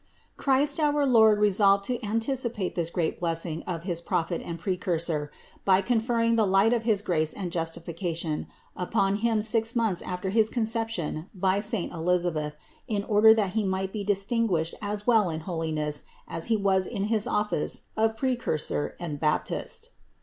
Christ 0.35 0.79
our 0.79 1.05
Lord 1.05 1.37
resolved 1.39 1.83
to 1.83 2.03
anticipate 2.03 2.73
this 2.73 2.89
great 2.89 3.19
blessing 3.19 3.63
in 3.67 3.81
his 3.81 4.01
Prophet 4.01 4.41
and 4.41 4.57
Pre 4.57 4.75
cursor 4.75 5.29
by 5.63 5.81
conferring 5.83 6.37
the 6.37 6.47
light 6.47 6.73
of 6.73 6.85
his 6.85 7.03
grace 7.03 7.33
and 7.33 7.51
justifi 7.51 7.95
cation 7.95 8.47
upon 8.75 9.17
him 9.17 9.43
six 9.43 9.75
months 9.75 10.01
after 10.01 10.31
his 10.31 10.49
conception 10.49 11.29
by 11.35 11.59
saint 11.59 11.93
Elisabeth, 11.93 12.55
in 12.87 13.03
order 13.03 13.31
that 13.35 13.51
he 13.51 13.63
might 13.63 13.93
be 13.93 14.03
distinguished 14.03 14.73
174 14.81 15.13
THE 15.27 15.29
INCARNATION 15.37 15.75
175 15.75 16.09
as 16.27 16.27
well 16.27 16.33
in 16.33 16.47
holiness, 16.47 16.47
as 16.47 16.47
he 16.47 16.57
was 16.57 16.87
in 16.87 17.03
his 17.03 17.27
office 17.27 17.81
of 17.95 18.17
Precursor 18.17 18.95
and 18.99 19.19
Baptist. 19.19 19.91